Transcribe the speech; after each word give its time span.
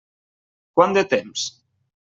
Quant 0.81 0.97
de 0.99 1.05
temps? 1.15 1.47